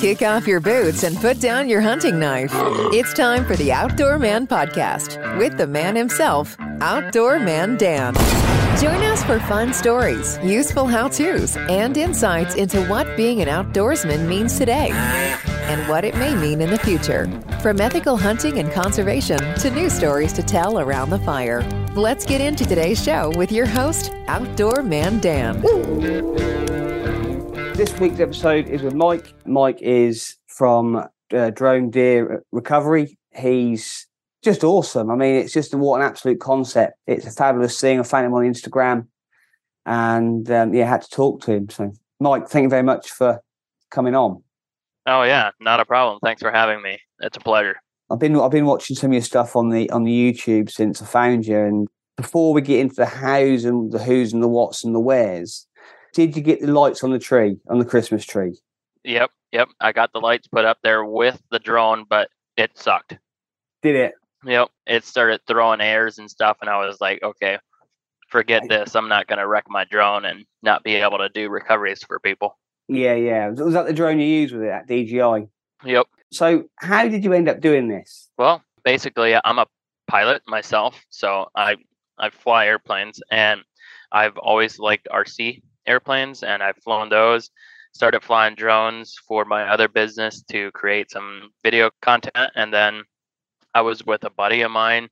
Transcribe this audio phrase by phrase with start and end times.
[0.00, 2.52] Kick off your boots and put down your hunting knife.
[2.90, 8.14] It's time for the Outdoor Man Podcast with the man himself, Outdoor Man Dan.
[8.80, 14.26] Join us for fun stories, useful how to's, and insights into what being an outdoorsman
[14.26, 17.26] means today and what it may mean in the future.
[17.60, 21.62] From ethical hunting and conservation to new stories to tell around the fire.
[21.94, 25.60] Let's get into today's show with your host, Outdoor Man Dan.
[27.80, 29.32] This week's episode is with Mike.
[29.46, 33.16] Mike is from uh, Drone Deer Recovery.
[33.34, 34.06] He's
[34.44, 35.10] just awesome.
[35.10, 36.98] I mean, it's just what an absolute concept.
[37.06, 37.98] It's a fabulous thing.
[37.98, 39.06] I found him on Instagram
[39.86, 41.70] and um, yeah, had to talk to him.
[41.70, 43.40] So, Mike, thank you very much for
[43.90, 44.42] coming on.
[45.06, 46.18] Oh yeah, not a problem.
[46.22, 46.98] Thanks for having me.
[47.20, 47.76] It's a pleasure.
[48.10, 51.00] I've been I've been watching some of your stuff on the on the YouTube since
[51.00, 51.56] I found you.
[51.56, 51.88] And
[52.18, 55.66] before we get into the hows and the who's and the what's and the wheres,
[56.12, 58.58] did you get the lights on the tree on the Christmas tree?
[59.04, 59.68] Yep, yep.
[59.80, 63.16] I got the lights put up there with the drone, but it sucked.
[63.82, 64.14] Did it?
[64.44, 64.68] Yep.
[64.86, 67.58] It started throwing airs and stuff, and I was like, okay,
[68.28, 68.94] forget this.
[68.94, 72.58] I'm not gonna wreck my drone and not be able to do recoveries for people.
[72.88, 73.48] Yeah, yeah.
[73.50, 75.48] Was that the drone you used with it at DJI?
[75.84, 76.06] Yep.
[76.32, 78.28] So, how did you end up doing this?
[78.36, 79.66] Well, basically, I'm a
[80.08, 81.76] pilot myself, so I
[82.18, 83.62] I fly airplanes, and
[84.12, 87.50] I've always liked RC airplanes, and I've flown those.
[87.92, 93.02] Started flying drones for my other business to create some video content, and then
[93.74, 95.08] I was with a buddy of mine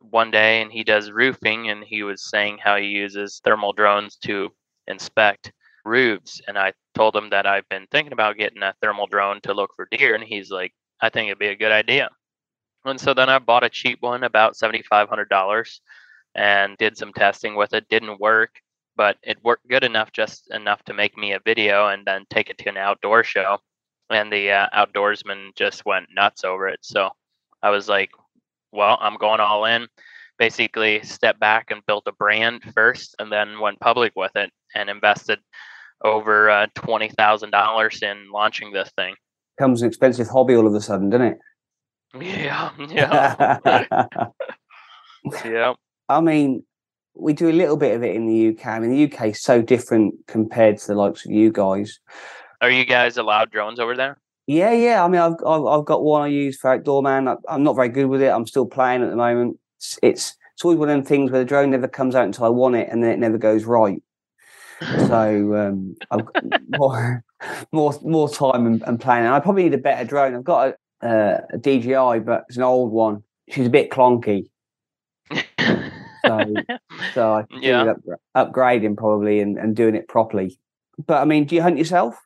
[0.00, 4.16] one day, and he does roofing, and he was saying how he uses thermal drones
[4.16, 4.52] to
[4.86, 5.52] inspect
[5.84, 9.54] roofs, and I told him that I've been thinking about getting a thermal drone to
[9.54, 12.10] look for deer, and he's like, I think it'd be a good idea.
[12.84, 15.80] And so then I bought a cheap one, about $7,500,
[16.34, 17.88] and did some testing with it.
[17.88, 18.60] Didn't work,
[18.96, 22.50] but it worked good enough, just enough to make me a video and then take
[22.50, 23.58] it to an outdoor show.
[24.10, 26.80] And the uh, outdoorsman just went nuts over it.
[26.82, 27.10] So
[27.62, 28.10] I was like,
[28.72, 29.86] well, I'm going all in.
[30.38, 34.90] Basically, stepped back and built a brand first and then went public with it and
[34.90, 35.38] invested
[36.04, 39.14] over uh, twenty thousand dollars in launching this thing.
[39.58, 41.38] Comes an expensive hobby all of a sudden, doesn't it?
[42.20, 43.58] Yeah, yeah,
[45.44, 45.74] yeah.
[46.08, 46.64] I mean,
[47.14, 48.66] we do a little bit of it in the UK.
[48.66, 52.00] I mean, the UK is so different compared to the likes of you guys.
[52.60, 54.18] Are you guys allowed drones over there?
[54.46, 55.04] Yeah, yeah.
[55.04, 57.28] I mean, I've I've, I've got one I use for outdoor man.
[57.28, 58.28] I, am not very good with it.
[58.28, 59.58] I'm still playing at the moment.
[59.78, 62.44] It's, it's it's always one of them things where the drone never comes out until
[62.44, 64.02] I want it, and then it never goes right.
[64.80, 66.44] So um, I've got
[66.78, 67.24] more,
[67.72, 69.30] more, more time and, and, planning.
[69.30, 70.34] I probably need a better drone.
[70.34, 73.22] I've got a, uh, a DJI, but it's an old one.
[73.48, 74.46] She's a bit clunky.
[76.24, 76.54] So,
[77.14, 77.94] so I yeah.
[78.34, 80.58] Up, upgrading probably and, and doing it properly.
[81.06, 82.16] But I mean, do you hunt yourself?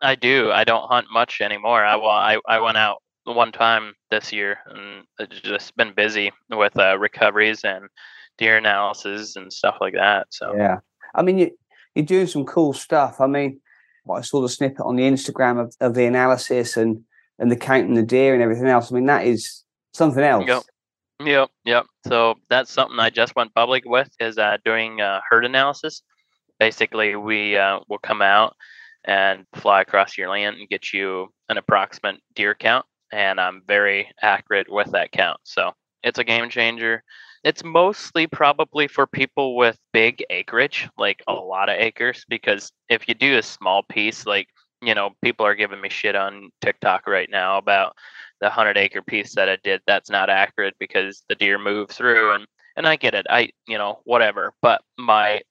[0.00, 0.50] I do.
[0.52, 1.84] I don't hunt much anymore.
[1.84, 6.78] I I, I went out one time this year and it's just been busy with
[6.78, 7.88] uh, recoveries and
[8.38, 10.26] deer analysis and stuff like that.
[10.30, 10.78] So yeah,
[11.14, 11.50] I mean, you,
[11.94, 13.20] you're doing some cool stuff.
[13.20, 13.60] I mean,
[14.10, 17.00] I saw the snippet on the Instagram of, of the analysis and
[17.38, 18.90] and the counting the deer and everything else.
[18.90, 20.46] I mean, that is something else.
[20.46, 20.62] Yep.
[21.24, 21.50] Yep.
[21.64, 21.86] Yep.
[22.06, 26.02] So that's something I just went public with is uh, doing uh, herd analysis.
[26.60, 28.56] Basically, we uh, will come out
[29.04, 34.10] and fly across your land and get you an approximate deer count, and I'm very
[34.22, 35.40] accurate with that count.
[35.44, 37.02] So it's a game changer.
[37.44, 43.08] It's mostly probably for people with big acreage, like a lot of acres, because if
[43.08, 44.48] you do a small piece, like,
[44.82, 47.94] you know, people are giving me shit on TikTok right now about
[48.40, 49.80] the 100 acre piece that I did.
[49.86, 53.26] That's not accurate because the deer move through and and I get it.
[53.28, 54.54] I, you know, whatever.
[54.62, 55.42] But my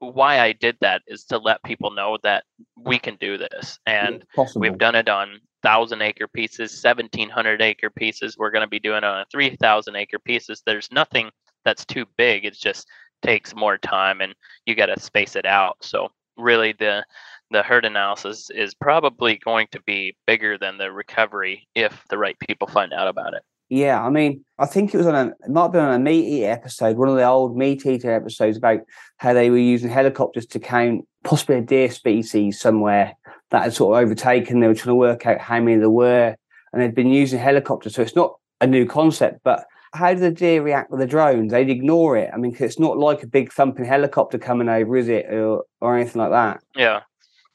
[0.00, 2.44] why I did that is to let people know that
[2.76, 3.78] we can do this.
[3.86, 4.24] And
[4.54, 8.36] we've done it on thousand acre pieces, seventeen hundred acre pieces.
[8.36, 10.62] We're going to be doing it on three thousand acre pieces.
[10.64, 11.30] There's nothing
[11.64, 12.44] that's too big.
[12.44, 12.86] It just
[13.22, 14.34] takes more time, and
[14.66, 15.76] you got to space it out.
[15.80, 17.04] So really, the
[17.54, 22.36] the herd analysis is probably going to be bigger than the recovery if the right
[22.40, 23.42] people find out about it.
[23.68, 25.98] Yeah, I mean, I think it was on a it might have been on a
[25.98, 28.80] meat eater episode, one of the old meat eater episodes about
[29.18, 33.14] how they were using helicopters to count possibly a deer species somewhere
[33.50, 34.58] that had sort of overtaken.
[34.58, 36.36] They were trying to work out how many there were,
[36.72, 37.94] and they'd been using helicopters.
[37.94, 39.64] So it's not a new concept, but
[39.94, 41.52] how do the deer react with the drones?
[41.52, 42.30] They'd ignore it.
[42.34, 45.96] I mean, it's not like a big thumping helicopter coming over, is it, or, or
[45.96, 46.60] anything like that?
[46.74, 47.02] Yeah,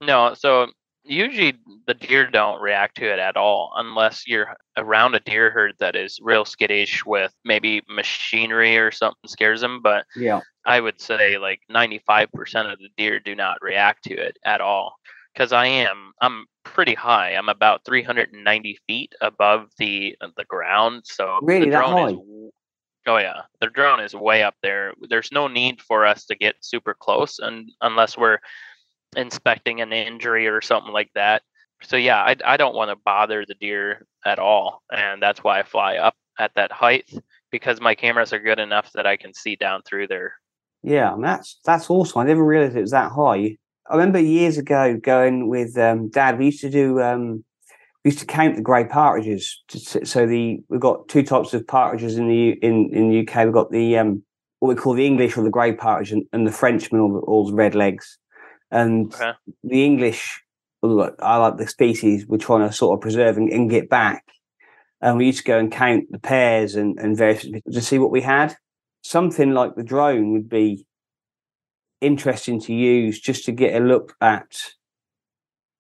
[0.01, 0.33] no.
[0.33, 0.67] So
[1.03, 1.53] usually
[1.87, 5.95] the deer don't react to it at all unless you're around a deer herd that
[5.95, 9.81] is real skittish with maybe machinery or something scares them.
[9.81, 12.27] But yeah, I would say like 95%
[12.71, 14.95] of the deer do not react to it at all
[15.33, 17.31] because I am I'm pretty high.
[17.31, 21.03] I'm about 390 feet above the uh, the ground.
[21.05, 22.11] So Really, the that drone is high?
[22.11, 22.51] w-
[23.07, 24.93] oh yeah, the drone is way up there.
[25.09, 28.39] There's no need for us to get super close, and unless we're
[29.15, 31.44] inspecting an injury or something like that.
[31.81, 35.59] So yeah, I I don't want to bother the deer at all, and that's why
[35.59, 37.09] I fly up at that height
[37.51, 40.33] because my cameras are good enough that I can see down through there.
[40.83, 42.21] Yeah, and that's that's awesome.
[42.21, 43.57] I never realized it was that high.
[43.89, 46.38] I remember years ago going with um, Dad.
[46.38, 47.44] We used to do um,
[48.03, 49.61] we used to count the grey partridges.
[49.69, 53.45] So the we've got two types of partridges in the in in the UK.
[53.45, 54.23] We've got the um,
[54.59, 57.51] what we call the English or the grey partridge, and, and the Frenchman or the,
[57.51, 58.17] the red legs.
[58.71, 59.33] And Okay.
[59.63, 60.44] the English,
[60.81, 64.24] look, I like the species we're trying to sort of preserve and, and get back.
[65.01, 68.12] And we used to go and count the pairs and, and various to see what
[68.12, 68.56] we had.
[69.01, 70.86] Something like the drone would be
[72.01, 74.57] interesting to use just to get a look at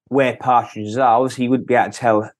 [0.07, 1.19] where partridges are.
[1.19, 2.31] Obviously, you wouldn't be able to tell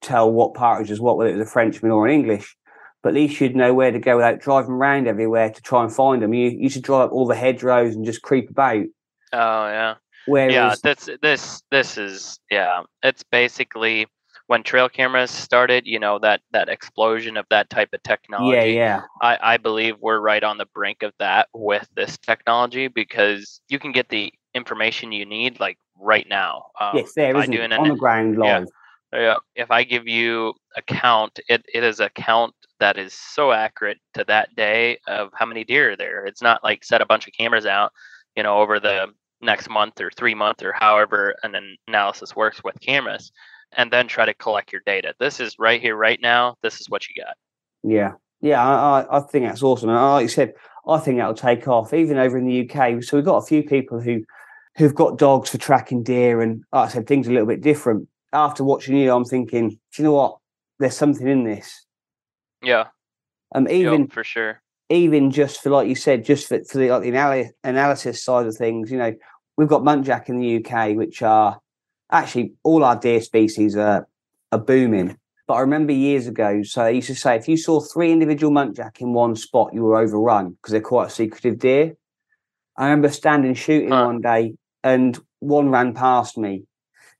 [0.00, 2.56] tell what partridge is what, whether it was a Frenchman or an English.
[3.02, 5.92] But at least you'd know where to go without driving around everywhere to try and
[5.92, 6.34] find them.
[6.34, 8.84] You you should drive up all the hedgerows and just creep about.
[9.32, 9.94] Oh yeah.
[10.28, 14.06] Whereas, yeah this this this is yeah it's basically
[14.46, 18.98] when trail cameras started you know that that explosion of that type of technology yeah,
[18.98, 23.62] yeah, I, I believe we're right on the brink of that with this technology because
[23.70, 27.40] you can get the information you need like right now um, yes, there if I
[27.40, 28.64] isn't do an- on the ground yeah.
[29.12, 33.52] yeah, if I give you a count, it, it is a count that is so
[33.52, 36.26] accurate to that day of how many deer are there.
[36.26, 37.92] It's not like set a bunch of cameras out,
[38.38, 39.08] you know, over the
[39.40, 43.32] next month or three month or however an an analysis works with cameras,
[43.72, 45.12] and then try to collect your data.
[45.18, 46.54] This is right here, right now.
[46.62, 47.34] This is what you got.
[47.82, 49.88] Yeah, yeah, I, I, think that's awesome.
[49.88, 50.54] And like you said,
[50.86, 53.02] I think that'll take off even over in the UK.
[53.02, 54.22] So we've got a few people who
[54.76, 57.60] who've got dogs for tracking deer, and like I said, things are a little bit
[57.60, 58.08] different.
[58.32, 60.38] After watching you, I'm thinking, do you know what?
[60.78, 61.86] There's something in this.
[62.62, 62.84] Yeah,
[63.52, 64.62] Um, yep, even for sure.
[64.90, 68.56] Even just for like you said, just for, for the like the analysis side of
[68.56, 69.14] things, you know,
[69.56, 71.60] we've got muntjac in the UK, which are
[72.10, 74.06] actually all our deer species are
[74.52, 75.16] are booming.
[75.46, 78.52] But I remember years ago, so I used to say if you saw three individual
[78.52, 81.96] muntjac in one spot, you were overrun because they're quite a secretive deer.
[82.76, 84.06] I remember standing shooting Huh.
[84.06, 84.54] one day,
[84.84, 86.64] and one ran past me,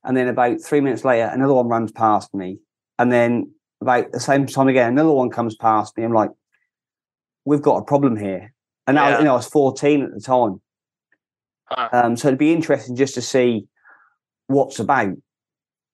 [0.05, 2.59] and then about three minutes later, another one runs past me,
[2.99, 6.05] and then about the same time again, another one comes past me.
[6.05, 6.31] I'm like,
[7.49, 8.53] we've got a problem here.
[8.87, 10.61] And I, you know, I was 14 at the time.
[11.65, 11.89] Huh.
[11.93, 13.67] Um, so it'd be interesting just to see
[14.47, 15.15] what's about,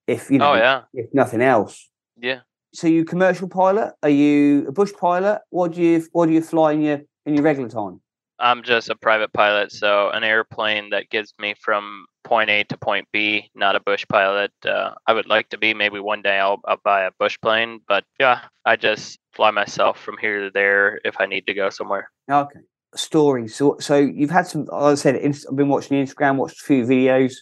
[0.06, 1.88] if you know, oh yeah, if nothing else.
[2.20, 2.40] yeah.
[2.72, 3.94] So you commercial pilot?
[4.02, 5.42] Are you a bush pilot?
[5.50, 8.00] What do you what do you fly in your in your regular time?
[8.44, 12.76] I'm just a private pilot, so an airplane that gets me from point A to
[12.76, 14.52] point B, not a bush pilot.
[14.66, 15.72] Uh, I would like to be.
[15.72, 19.98] Maybe one day I'll, I'll buy a bush plane, but yeah, I just fly myself
[19.98, 22.10] from here to there if I need to go somewhere.
[22.30, 22.60] Okay.
[22.94, 23.56] Stories.
[23.56, 24.66] So so you've had some.
[24.66, 27.32] Like I said, I've been watching Instagram, watched a few videos.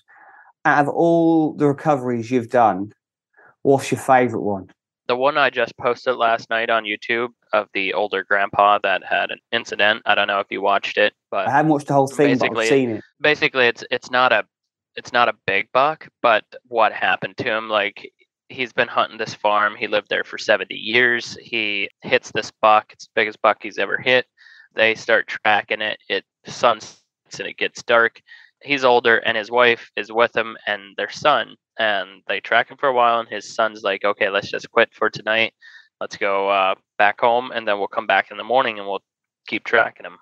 [0.64, 2.92] Out of all the recoveries you've done,
[3.62, 4.70] what's your favourite one?
[5.08, 9.30] The one I just posted last night on YouTube of the older grandpa that had
[9.30, 10.02] an incident.
[10.06, 12.68] I don't know if you watched it, but I haven't watched the whole thing, basically-
[12.68, 13.04] seen it.
[13.20, 14.44] basically it's it's not a
[14.94, 18.12] it's not a big buck but what happened to him like
[18.50, 22.92] he's been hunting this farm he lived there for 70 years he hits this buck
[22.92, 24.26] it's the biggest buck he's ever hit
[24.74, 27.00] they start tracking it it sunsets
[27.38, 28.20] and it gets dark
[28.64, 32.76] he's older and his wife is with him and their son and they track him
[32.76, 35.52] for a while and his son's like okay let's just quit for tonight.
[36.00, 39.02] Let's go uh, back home and then we'll come back in the morning and we'll
[39.46, 40.18] keep tracking him.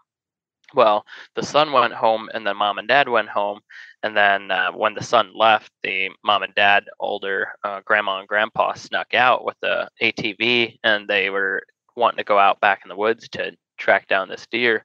[0.74, 1.04] Well
[1.34, 3.60] the son went home and then mom and dad went home
[4.02, 8.28] and then uh, when the son left the mom and dad older uh, grandma and
[8.28, 11.62] grandpa snuck out with the atv and they were
[11.96, 14.84] wanting to go out back in the woods to track down this deer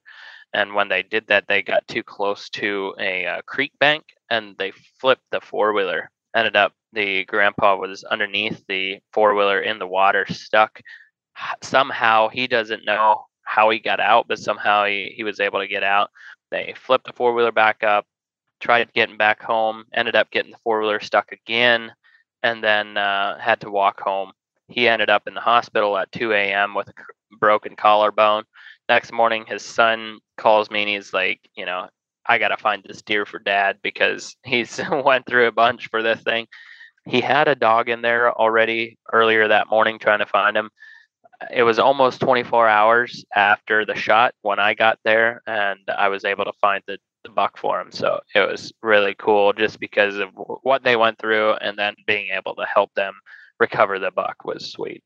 [0.55, 4.55] and when they did that they got too close to a uh, creek bank and
[4.57, 6.09] they flipped the four-wheeler.
[6.35, 10.81] Ended up the grandpa was underneath the four-wheeler in the water stuck.
[11.61, 15.67] Somehow he doesn't know how he got out but somehow he, he was able to
[15.67, 16.09] get out.
[16.51, 18.05] They flipped the four-wheeler back up
[18.61, 21.91] tried getting back home ended up getting the four-wheeler stuck again
[22.43, 24.31] and then uh, had to walk home.
[24.69, 26.93] He ended up in the hospital at 2 a.m with a
[27.37, 28.45] broken collarbone.
[28.87, 31.87] Next morning his son calls me and he's like you know
[32.25, 36.21] i gotta find this deer for dad because he's went through a bunch for this
[36.21, 36.47] thing
[37.07, 40.69] he had a dog in there already earlier that morning trying to find him
[41.53, 46.25] it was almost 24 hours after the shot when i got there and i was
[46.25, 47.91] able to find the the buck for him.
[47.91, 52.29] So it was really cool just because of what they went through and then being
[52.31, 53.13] able to help them
[53.59, 55.03] recover the buck was sweet.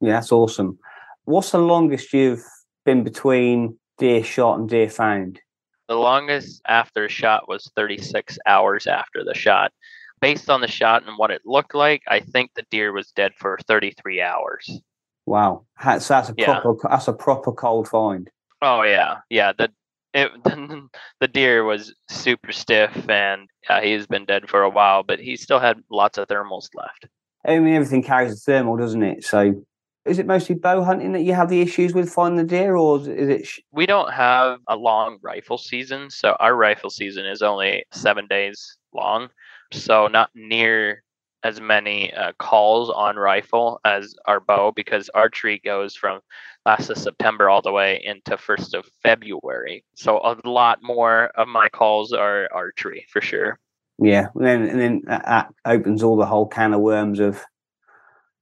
[0.00, 0.78] Yeah, that's awesome.
[1.24, 2.44] What's the longest you've
[2.84, 5.40] been between deer shot and deer found?
[5.88, 9.72] The longest after shot was 36 hours after the shot.
[10.20, 13.32] Based on the shot and what it looked like, I think the deer was dead
[13.38, 14.80] for 33 hours.
[15.26, 16.60] Wow, that's that's a Yeah.
[16.60, 18.28] proper that's a proper cold find.
[18.62, 19.52] Oh yeah, yeah.
[19.56, 19.70] The
[20.12, 20.30] it,
[21.20, 25.36] the deer was super stiff, and uh, he's been dead for a while, but he
[25.36, 27.06] still had lots of thermals left.
[27.44, 29.24] I mean, everything carries a thermal, doesn't it?
[29.24, 29.64] So,
[30.06, 32.98] is it mostly bow hunting that you have the issues with finding the deer, or
[33.00, 33.46] is it?
[33.46, 38.26] Sh- We don't have a long rifle season, so our rifle season is only seven
[38.26, 39.28] days long,
[39.72, 41.02] so not near
[41.42, 46.20] as many uh, calls on rifle as our bow because archery goes from
[46.66, 49.82] last of September all the way into first of February.
[49.94, 53.58] So a lot more of my calls are archery for sure.
[53.98, 57.42] yeah, and then and then that, that opens all the whole can of worms of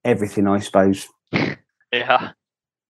[0.05, 1.07] everything, I suppose.
[1.93, 2.33] Yeah.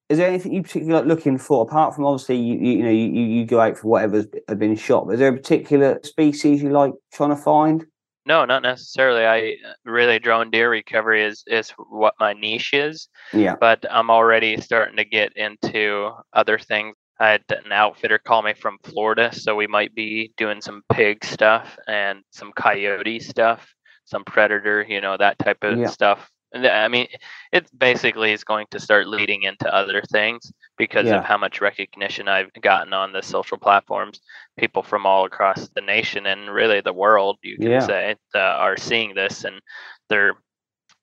[0.08, 2.90] Is there anything you particularly like looking for apart from obviously you you, you know
[2.90, 4.26] you, you go out for whatever's
[4.56, 5.12] been shot?
[5.12, 7.84] Is there a particular species you like trying to find?
[8.24, 9.26] No, not necessarily.
[9.26, 14.60] I really drone deer recovery is is what my niche is, Yeah, but I'm already
[14.60, 16.94] starting to get into other things.
[17.20, 21.24] I had an outfitter call me from Florida, so we might be doing some pig
[21.24, 25.86] stuff and some coyote stuff, some predator, you know, that type of Yeah.
[25.88, 26.30] stuff.
[26.54, 27.06] I mean,
[27.52, 31.18] it basically is going to start leading into other things because Yeah.
[31.18, 34.20] of how much recognition I've gotten on the social platforms.
[34.56, 37.80] People from all across the nation and really the world, you can Yeah.
[37.80, 39.60] say, uh, are seeing this and
[40.08, 40.36] they're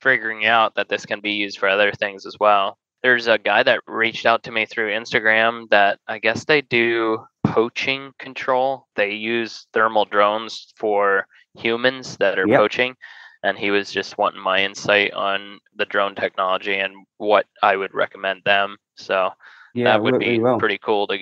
[0.02, 2.78] figuring out that this can be used for other things as well.
[3.04, 7.24] There's a guy that reached out to me through Instagram that I guess they do
[7.46, 8.88] poaching control.
[8.96, 12.58] They use thermal drones for humans that are Yep.
[12.58, 12.96] poaching.
[13.46, 17.94] And he was just wanting my insight on the drone technology and what I would
[17.94, 18.78] recommend them.
[18.96, 19.30] So
[19.76, 20.58] yeah, that would be well.
[20.58, 21.20] pretty cool to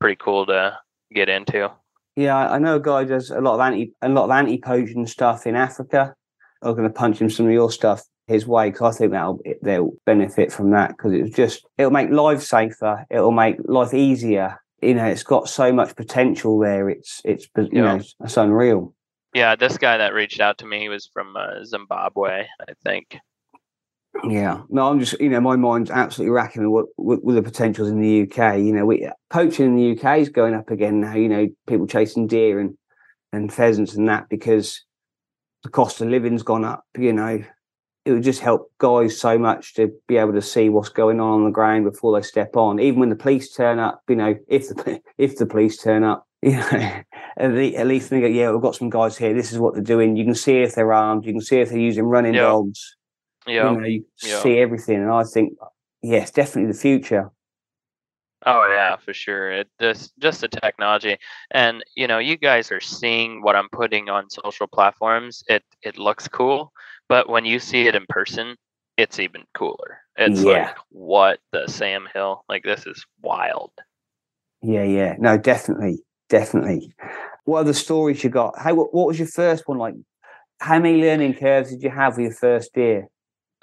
[0.00, 0.78] pretty cool to
[1.12, 1.70] get into.
[2.16, 5.06] Yeah, I know a guy does a lot of anti a lot of anti poaching
[5.06, 6.14] stuff in Africa.
[6.62, 9.40] I'm going to punch him some of your stuff his way because I think that'll
[9.62, 13.04] they'll benefit from that because it's just it'll make life safer.
[13.10, 14.58] It'll make life easier.
[14.80, 16.88] You know, it's got so much potential there.
[16.88, 17.96] It's it's you Yeah.
[17.98, 18.94] know it's unreal.
[19.34, 23.18] Yeah, this guy that reached out to me was from uh, Zimbabwe, I think.
[24.24, 27.88] Yeah, no, I'm just you know my mind's absolutely racking with, with, with the potentials
[27.88, 28.58] in the UK.
[28.58, 31.14] You know, we poaching in the UK is going up again now.
[31.14, 32.76] You know, people chasing deer and
[33.32, 34.82] and pheasants and that because
[35.62, 36.84] the cost of living's gone up.
[36.96, 37.44] You know,
[38.04, 41.34] it would just help guys so much to be able to see what's going on
[41.34, 42.80] on the ground before they step on.
[42.80, 46.26] Even when the police turn up, you know, if the if the police turn up,
[46.42, 47.02] you know,
[47.36, 49.34] at, least they go, yeah, we've got some guys here.
[49.34, 50.16] This is what they're doing.
[50.16, 51.24] You can see if they're armed.
[51.24, 52.42] You can see if they're using running Yeah.
[52.42, 52.96] dogs
[53.46, 53.70] Yeah.
[53.72, 54.42] you know, you yeah.
[54.42, 54.96] see everything.
[54.96, 55.54] And I think,
[56.02, 57.30] yes, definitely the future.
[58.46, 59.50] Oh yeah, for sure.
[59.50, 61.16] It just just the technology,
[61.50, 65.42] and you know, you guys are seeing what I'm putting on social platforms.
[65.48, 66.72] It it looks cool,
[67.08, 68.54] but when you see it in person,
[68.96, 69.98] it's even cooler.
[70.16, 70.52] It's Yeah.
[70.52, 72.44] like what the Sam Hill?
[72.48, 73.72] Like this is wild.
[74.62, 75.16] Yeah, yeah.
[75.18, 76.92] No, definitely, definitely.
[77.44, 78.58] What other stories you got?
[78.58, 79.94] How what, was your first one like?
[80.60, 83.08] How many learning curves did you have with your first deer?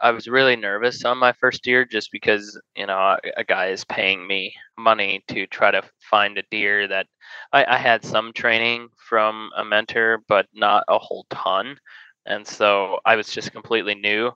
[0.02, 3.86] I was really nervous on my first year just because, you know, a guy is
[3.86, 7.08] paying me money to try to find a deer that
[7.54, 11.78] I, I had some training from a mentor, but not a whole ton.
[12.26, 14.32] And so I was just completely new.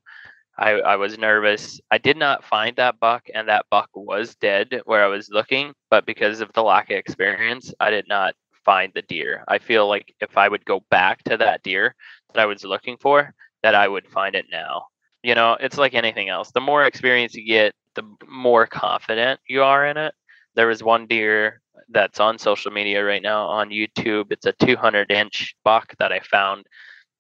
[0.60, 1.80] I, I was nervous.
[1.92, 5.74] I did not find that buck, and that buck was dead where I was looking.
[5.90, 8.36] But because of the lack of experience, I did not
[8.66, 9.44] find the deer.
[9.48, 11.96] I feel like if I would go back to that deer
[12.34, 14.86] that I was looking for, that I would find it now
[15.24, 19.64] you know it's like anything else the more experience you get the more confident you
[19.64, 20.14] are in it
[20.56, 25.12] there was one deer that's on social media right now on youtube it's a 200
[25.12, 26.66] inch buck that i found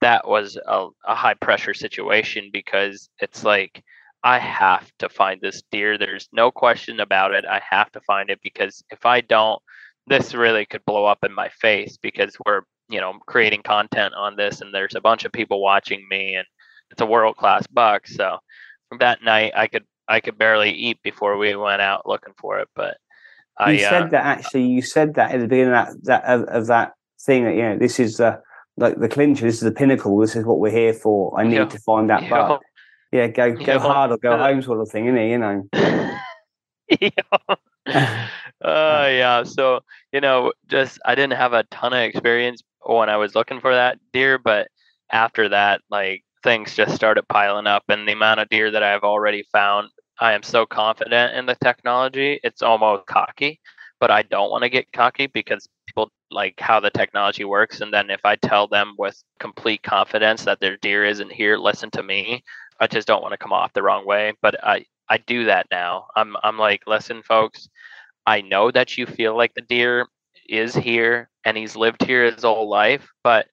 [0.01, 3.84] that was a, a high pressure situation because it's like
[4.24, 8.29] i have to find this deer there's no question about it i have to find
[8.29, 9.62] it because if i don't
[10.08, 14.36] this really could blow up in my face because we're you know creating content on
[14.36, 16.46] this and there's a bunch of people watching me and
[16.91, 18.08] it's a world class buck.
[18.08, 18.38] So
[18.89, 22.60] from that night, I could I could barely eat before we went out looking for
[22.60, 22.68] it.
[22.75, 22.98] But
[23.58, 24.68] I you uh, said that actually.
[24.68, 27.62] You said that at the beginning of that, that of, of that thing that you
[27.62, 28.41] know this is the
[28.79, 29.45] like the clincher.
[29.45, 30.17] This is the pinnacle.
[30.17, 31.39] This is what we're here for.
[31.39, 31.65] I need Yeah.
[31.65, 32.62] to find that buck.
[33.12, 33.79] Yeah, go go Yeah.
[33.79, 35.29] hard or go home, sort of thing, isn't it?
[35.29, 35.63] You know.
[35.74, 36.17] know,
[37.01, 37.09] yeah.
[37.36, 37.55] Uh,
[38.63, 39.43] yeah.
[39.43, 39.81] So
[40.12, 43.74] you know, just I didn't have a ton of experience when I was looking for
[43.74, 44.67] that deer, but
[45.12, 49.03] after that, like things just started piling up, and the amount of deer that I've
[49.03, 52.39] already found, I am so confident in the technology.
[52.43, 53.59] It's almost cocky,
[54.00, 57.93] but I don't want to get cocky because people like how the technology works, and
[57.93, 62.03] then if I tell them with complete confidence that their deer isn't here, listen to
[62.03, 62.43] me.
[62.79, 65.67] I just don't want to come off the wrong way, but I I do that
[65.71, 66.07] now.
[66.15, 67.69] I'm I'm like, listen, folks,
[68.25, 70.07] I know that you feel like the deer
[70.48, 73.48] is here and he's lived here his whole life, but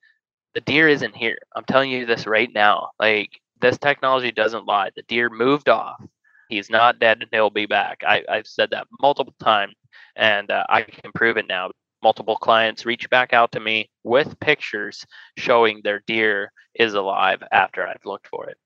[0.55, 1.39] the deer isn't here.
[1.55, 2.91] I'm telling you this right now.
[2.99, 3.31] Like
[3.61, 4.91] this technology doesn't lie.
[4.97, 6.03] The deer moved off.
[6.49, 8.03] He's not dead and he'll be back.
[8.07, 9.75] I, I've said that multiple times
[10.17, 11.71] and uh, I can prove it now.
[12.07, 15.05] Multiple clients reach back out to me with pictures
[15.37, 18.57] showing their deer is alive after I've looked for it.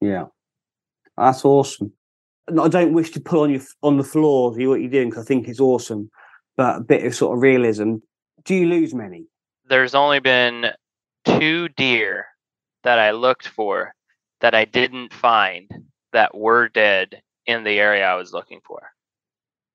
[0.00, 0.24] Yeah,
[1.16, 1.92] that's awesome.
[2.48, 5.28] I don't wish to put on you on the floor what you're doing because I
[5.28, 6.10] think it's awesome,
[6.56, 7.98] but a bit of sort of realism.
[8.44, 9.26] Do you lose many?
[9.68, 10.72] There's only been
[11.24, 12.26] two deer
[12.82, 13.94] that I looked for
[14.40, 15.70] that I didn't find
[16.12, 18.82] that were dead in the area I was looking for.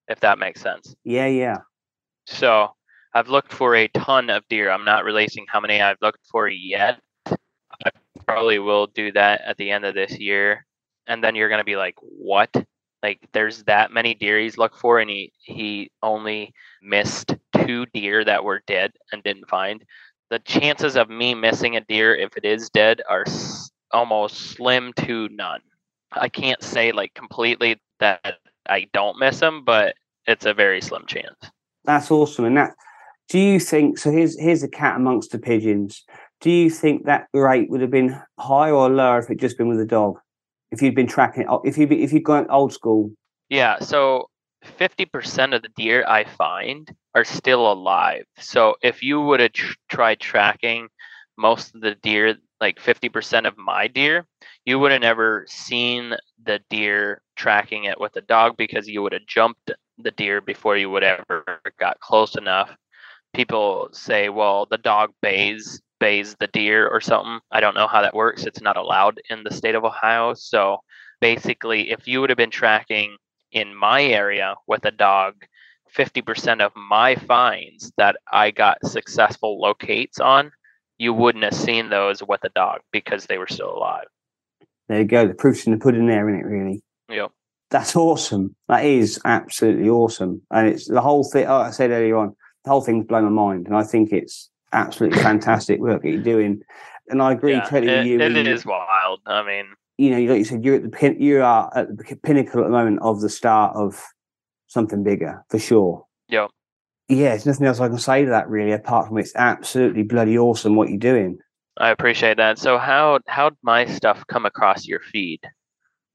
[0.10, 0.98] If that makes sense.
[1.05, 1.60] Yeah, yeah.
[2.25, 2.75] So
[3.15, 4.69] I've looked for a ton of deer.
[4.69, 7.00] I'm not releasing how many I've looked for yet.
[7.25, 7.89] I
[8.27, 10.65] probably will do that at the end of this year.
[11.07, 12.53] And then you're gonna be like, what?
[13.01, 18.25] Like there's that many deer he's looked for and he he only missed two deer
[18.25, 19.86] that were dead and didn't find.
[20.29, 23.24] The chances of me missing a deer if it is dead are
[23.93, 25.62] almost slim to none.
[26.12, 29.95] I can't say like completely that I don't miss them, but
[30.27, 31.38] it's a very slim chance.
[31.86, 32.45] That's awesome.
[32.45, 32.75] And that
[33.29, 36.03] do you think so here's here's a cat amongst the pigeons.
[36.41, 39.67] Do you think that rate would have been higher or lower if it just been
[39.67, 40.17] with a dog?
[40.72, 43.12] If you'd been tracking it, if you if you'd gone old school?
[43.50, 44.29] Yeah, so
[44.65, 48.25] 50% of the deer I find are still alive.
[48.39, 50.88] So if you would have tr- tried tracking
[51.38, 54.25] most of the deer, like 50% of my deer,
[54.65, 59.14] you would have never seen the deer tracking it with a dog because you would
[59.14, 61.44] have jumped the deer before you would ever
[61.79, 62.75] got close enough.
[63.35, 67.39] People say, well, the dog bays bays the deer or something.
[67.51, 68.45] I don't know how that works.
[68.45, 70.33] It's not allowed in the state of Ohio.
[70.33, 70.79] So
[71.21, 73.17] basically, if you would have been tracking
[73.51, 75.35] in my area with a dog,
[75.95, 80.51] 50% of my finds that I got successful locates on,
[80.98, 84.05] you wouldn't have seen those with a dog because they were still alive.
[84.87, 85.27] There you go.
[85.27, 86.83] The proof's in the pudding there, isn't it, really?
[87.09, 87.31] Yep.
[87.71, 88.55] That's awesome.
[88.67, 90.41] That is absolutely awesome.
[90.51, 93.29] And it's the whole thing, like I said earlier on, the whole thing's blown my
[93.29, 93.67] mind.
[93.67, 96.61] And I think it's absolutely fantastic work that you're doing.
[97.07, 98.37] And I agree Yeah, totally it, with you.
[98.41, 99.21] it is wild.
[99.25, 102.15] I mean, you know, like you said, you're at the pin- you are at the
[102.23, 104.03] pinnacle at the moment of the start of
[104.67, 106.05] something bigger for sure.
[106.27, 106.47] Yeah.
[107.07, 110.37] Yeah, there's nothing else I can say to that really, apart from it's absolutely bloody
[110.37, 111.37] awesome what you're doing.
[111.77, 112.57] I appreciate that.
[112.57, 115.41] So how how'd my stuff come across your feed?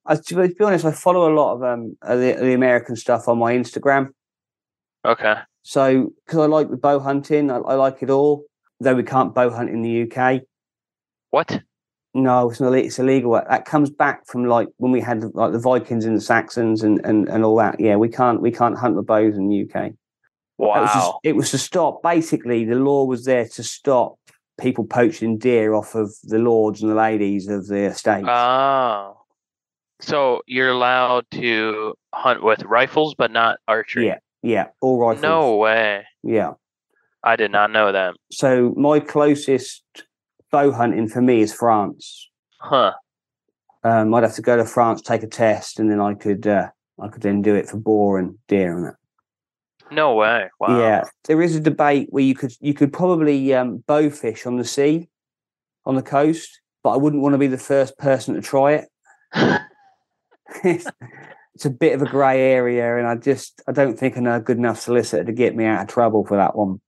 [0.04, 2.96] I, to be to be honest, I follow a lot of um the, the American
[2.96, 4.08] stuff on my Instagram.
[5.04, 5.36] Okay.
[5.62, 8.44] So because I like the bow hunting, I, I like it all.
[8.80, 10.42] Though we can't bow hunt in the UK.
[11.30, 11.60] What?
[12.14, 12.72] No, it's not.
[12.74, 13.32] It's illegal.
[13.32, 17.00] That comes back from like when we had like the Vikings and the Saxons and,
[17.04, 17.78] and, and all that.
[17.78, 19.92] Yeah, we can't we can't hunt the bows in the UK.
[19.92, 19.96] It
[20.58, 21.20] was, just, Wow.
[21.24, 22.02] it was to stop.
[22.02, 24.16] Basically, the law was there to stop
[24.60, 28.24] people poaching deer off of the lords and the ladies of the estate.
[28.26, 29.16] Oh.
[30.00, 34.06] So you're allowed to hunt with rifles but not archery.
[34.06, 35.22] yeah, yeah, all rifles.
[35.22, 36.06] No way.
[36.22, 36.52] Yeah.
[37.22, 38.14] I did not know that.
[38.32, 39.82] So my closest
[40.50, 42.28] bow hunting for me is France.
[42.58, 42.92] Huh.
[43.84, 46.68] Um, I'd have to go to France, take a test, and then I could uh,
[47.00, 48.96] I could then do it for boar and deer and that.
[49.90, 50.48] No way.
[50.60, 50.78] Wow.
[50.78, 54.56] Yeah, there is a debate where you could you could probably um, bow fish on
[54.56, 55.08] the sea,
[55.84, 58.88] on the coast, but I wouldn't want to be the first person to try it.
[61.54, 64.36] it's, a bit of a grey area, and I just I don't think I know
[64.36, 66.80] a good enough solicitor to get me out of trouble for that one.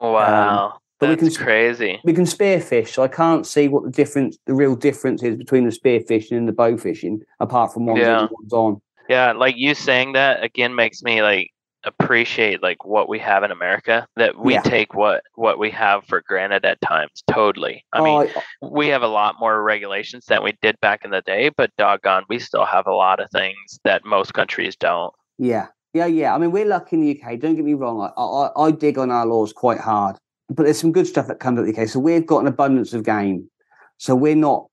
[0.00, 0.66] wow.
[0.74, 2.00] Um, but we That's can- crazy.
[2.04, 5.64] We can spearfish, so I can't see what the difference, the real difference is between
[5.64, 8.28] the spearfishing and the bow fishing, apart from one's Yeah.
[8.30, 8.80] one's on.
[9.08, 11.50] Yeah, like you saying that again makes me like
[11.86, 14.62] appreciate like what we have in America that we Yeah.
[14.62, 17.22] take what what we have for granted at times.
[17.30, 17.84] Totally.
[17.92, 21.20] I mean, Oh, we have a lot more regulations than we did back in the
[21.22, 25.12] day, but doggone, we still have a lot of things that most countries don't.
[25.38, 26.34] Yeah, yeah, yeah.
[26.34, 27.38] I mean, we're lucky in the UK.
[27.40, 28.00] Don't get me wrong.
[28.16, 30.16] I, I, I dig on our laws quite hard,
[30.48, 31.88] but there's some good stuff that comes out of the UK.
[31.88, 33.50] So we've got an abundance of game.
[33.98, 34.66] So we're not.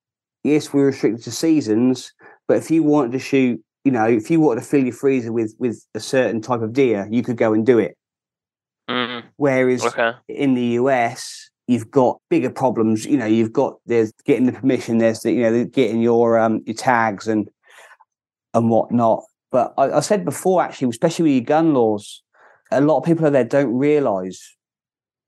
[0.43, 2.12] Yes, we're restricted to seasons,
[2.47, 5.32] but if you wanted to shoot you know, if you wanted to fill your freezer
[5.32, 7.98] with with a certain type of deer, you could go and do it.
[8.89, 10.13] Mm, Whereas okay.
[10.28, 13.06] in the US, you've got bigger problems.
[13.06, 16.62] You know, you've got there's getting the permission, there's the, you know getting your um
[16.65, 17.50] your tags and
[18.54, 19.24] and whatnot.
[19.52, 22.24] But I, I said before, actually, especially with your gun laws,
[22.72, 24.56] a lot of people out there don't realise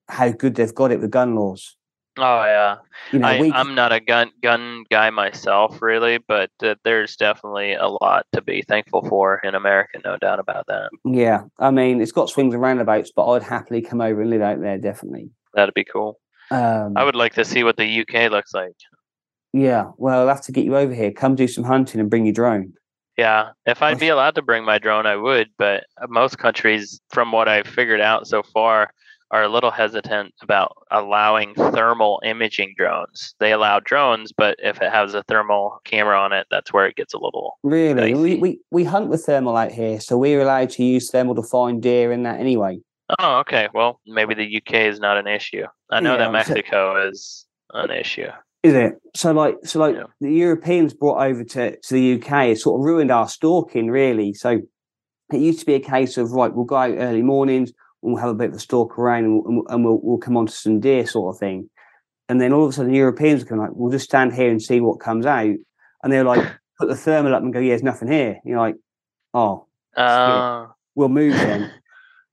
[0.07, 1.75] how good they've got it with gun laws.
[2.17, 2.77] Oh yeah.
[3.11, 7.15] You know, I, we I'm not a gun gun guy myself, really, but uh, there's
[7.15, 10.89] definitely a lot to be thankful for in America, no doubt about that.
[11.05, 11.43] yeah.
[11.59, 14.61] I mean, it's got swings and roundabouts, but I'd happily come over and live out
[14.61, 15.31] there, definitely.
[15.55, 16.19] That'd be cool.
[16.51, 18.75] Um, I would like to see what the UK looks like.
[19.53, 19.89] yeah.
[19.97, 21.11] Well, I'll have to get you over here.
[21.11, 22.73] Come do some hunting and bring your drone.
[23.17, 25.49] Yeah, if I'd be allowed to bring my drone, I would.
[25.57, 28.91] But most countries, from what I've figured out so far,
[29.33, 33.33] are a little hesitant about allowing thermal imaging drones.
[33.39, 36.95] They allow drones, but if it has a thermal camera on it, that's where it
[36.95, 37.57] gets a little.
[37.63, 41.33] Really, we, we we hunt with thermal out here, so we're allowed to use thermal
[41.33, 42.77] to find deer in that anyway.
[43.19, 43.69] Oh, okay.
[43.73, 45.65] Well, maybe the UK is not an issue.
[45.89, 48.29] I know Yeah, that Mexico is an issue.
[48.61, 48.93] Is it?
[49.15, 50.03] So like so like Yeah.
[50.21, 54.35] the Europeans brought over to, to the UK, it sort of ruined our stalking really.
[54.35, 54.61] So
[55.33, 58.29] it used to be a case of right, we'll go out early mornings, we'll have
[58.29, 60.79] a bit of a stalk around, and we'll, and we'll we'll come on to some
[60.79, 61.69] deer sort of thing.
[62.29, 64.61] And then all of a sudden, the Europeans come like, we'll just stand here and
[64.61, 65.55] see what comes out.
[66.03, 66.45] And they're like,
[66.79, 68.39] put the thermal up and go, yeah, there's nothing here.
[68.45, 68.75] You're like,
[69.33, 71.71] oh, Uh, we'll move then.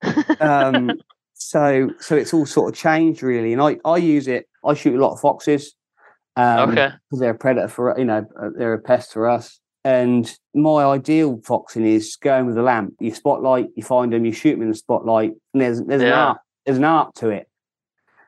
[0.40, 0.92] um,
[1.34, 4.46] so so it's all sort of changed really, and I I use it.
[4.64, 5.74] I shoot a lot of foxes.
[6.36, 6.90] Um, okay.
[7.08, 8.24] because they're a predator for you know
[8.56, 9.60] they're a pest for us.
[9.82, 12.94] And my ideal foxing is going with a lamp.
[13.00, 16.12] You spotlight, you find them, you shoot them in the spotlight, and there's there's an
[16.12, 17.48] art there's an art to it.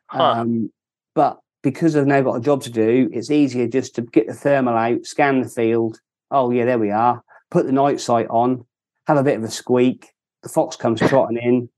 [0.07, 0.23] Huh.
[0.23, 0.73] Um,
[1.15, 4.35] but because I've now got a job to do, it's easier just to get the
[4.35, 6.01] thermal out, scan the field.
[6.31, 7.23] Oh yeah, there we are.
[7.51, 8.65] Put the night sight on,
[9.07, 10.09] have a bit of a squeak.
[10.43, 11.69] The fox comes trotting in,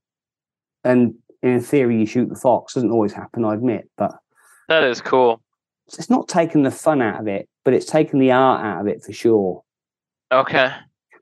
[0.85, 2.75] and in theory, you shoot the fox.
[2.75, 4.13] Doesn't always happen, I admit, but
[4.69, 5.43] that is cool.
[5.87, 8.87] it's not taking the fun out of it, but it's taking the art out of
[8.87, 9.64] it for sure.
[10.35, 10.73] Okay.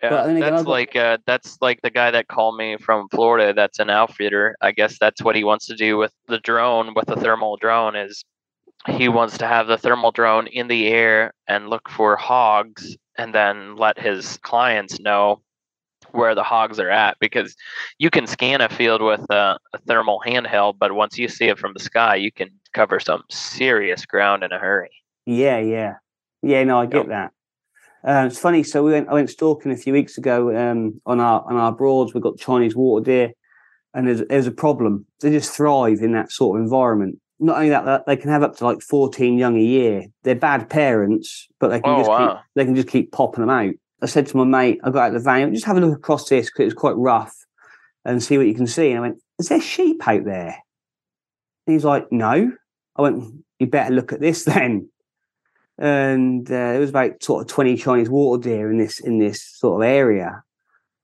[0.03, 3.53] Yeah, again, that's like uh, that's like the guy that called me from Florida.
[3.55, 4.57] That's an outfitter.
[4.61, 7.95] I guess that's what he wants to do with the drone, with the thermal drone.
[7.95, 8.25] Is
[8.89, 13.33] he wants to have the thermal drone in the air and look for hogs, and
[13.33, 15.41] then let his clients know
[16.11, 17.17] where the hogs are at.
[17.21, 17.55] Because
[17.99, 21.61] you can scan a field with a, a thermal handheld, but once you see it
[21.61, 24.91] from the sky, you can cover some serious ground in a hurry.
[25.27, 25.95] Yeah, yeah,
[26.43, 26.65] yeah.
[26.65, 27.07] No, I get Yep.
[27.09, 27.33] that.
[28.07, 28.63] Uh, it's funny.
[28.63, 29.09] So we went.
[29.09, 32.15] I went stalking a few weeks ago um, on our on our broads.
[32.15, 33.33] We've got Chinese water deer,
[33.95, 35.07] and there's there's a problem.
[35.21, 37.21] They just thrive in that sort of environment.
[37.39, 40.07] Not only that, they can have up to like 14 young a year.
[40.23, 43.51] They're bad parents, but they can Oh, just keep, they can just keep popping them
[43.51, 43.75] out.
[44.01, 45.97] I said to my mate, I got out of the van, just have a look
[45.97, 47.35] across this because it's quite rough,
[48.05, 48.91] and see what you can see.
[48.91, 50.57] And I went, "Is there sheep out there?"
[51.67, 52.53] And he's like, "No."
[52.97, 53.25] I went,
[53.59, 54.89] "You better look at this then."
[55.83, 59.43] And uh, there was about sort of 20 Chinese water deer in this in this
[59.43, 60.43] sort of area.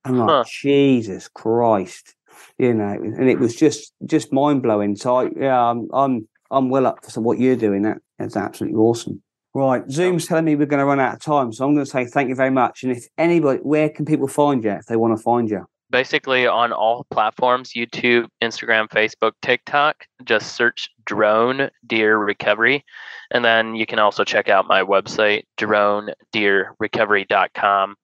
[0.05, 0.45] I'm like, Huh.
[0.47, 2.15] Jesus Christ,
[2.59, 4.95] you know, and it was just just mind blowing.
[4.95, 7.83] So I, yeah, I'm I'm I'm well up for some- what you're doing.
[7.83, 9.21] That that's absolutely awesome.
[9.53, 11.91] Right, Zoom's telling me we're going to run out of time, so I'm going to
[11.91, 12.85] say thank you very much.
[12.85, 15.67] And if anybody, where can people find you if they want to find you?
[15.91, 22.85] Basically on all platforms youtube instagram facebook tiktok just search drone deer recovery
[23.31, 27.95] and then you can also check out my website drone deer recovery.com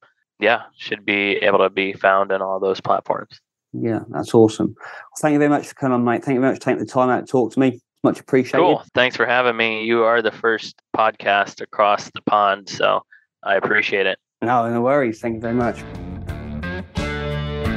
[0.40, 3.40] yeah should be able to be found on all those platforms
[3.72, 4.74] Yeah, that's awesome.
[4.78, 6.22] Well, thank you very much for coming on, mate.
[6.24, 7.80] Thank you very much for taking the time out to talk to me.
[8.04, 8.58] Much appreciated.
[8.62, 13.00] cool thanks for having me you are the first podcast across the pond so
[13.44, 15.20] i appreciate it No, no worries.
[15.22, 15.82] Thank you very much.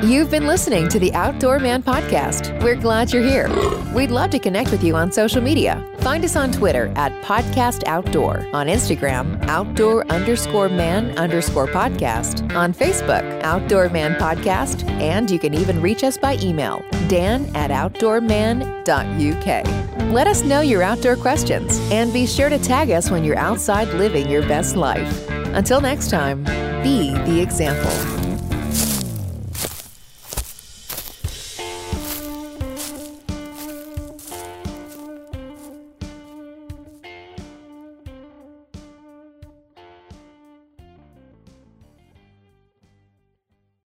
[0.04, 2.62] You've been listening to the Outdoor Man Podcast.
[2.62, 3.50] We're glad you're here.
[3.96, 5.84] We'd love to connect with you on social media.
[6.02, 12.76] Find us on Twitter at Podcast Outdoor, on Instagram, outdoor underscore man underscore podcast, on
[12.76, 20.14] Facebook, Outdoor Man Podcast, and you can even reach us by email, dan at outdoorman.uk.
[20.14, 23.88] Let us know your outdoor questions and be sure to tag us when you're outside
[23.96, 25.28] living your best life.
[25.30, 26.44] Until next time,
[26.84, 28.17] be the example.